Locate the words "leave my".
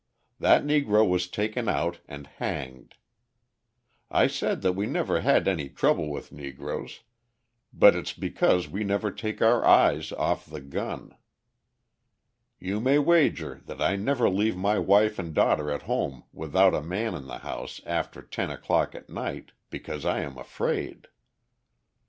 14.27-14.79